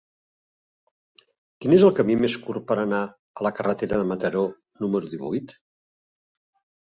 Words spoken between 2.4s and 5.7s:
curt per anar a la carretera de Mataró número divuit?